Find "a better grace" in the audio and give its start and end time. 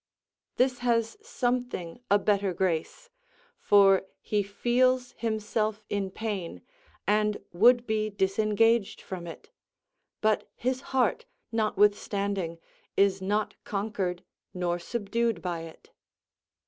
2.09-3.11